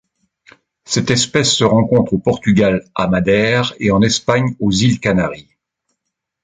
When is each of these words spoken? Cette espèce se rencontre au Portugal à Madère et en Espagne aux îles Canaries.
Cette 0.83 1.11
espèce 1.11 1.53
se 1.53 1.63
rencontre 1.63 2.13
au 2.13 2.17
Portugal 2.17 2.83
à 2.95 3.07
Madère 3.07 3.75
et 3.79 3.91
en 3.91 4.01
Espagne 4.01 4.55
aux 4.59 4.71
îles 4.71 4.99
Canaries. 4.99 5.51